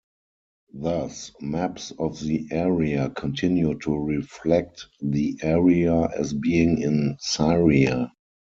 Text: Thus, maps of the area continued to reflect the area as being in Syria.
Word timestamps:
Thus, 0.73 1.31
maps 1.41 1.91
of 1.99 2.19
the 2.21 2.47
area 2.49 3.11
continued 3.11 3.81
to 3.83 3.95
reflect 3.95 4.87
the 4.99 5.37
area 5.43 6.09
as 6.17 6.33
being 6.33 6.79
in 6.81 7.17
Syria. 7.19 8.11